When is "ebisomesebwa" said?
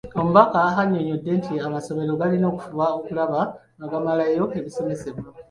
4.57-5.27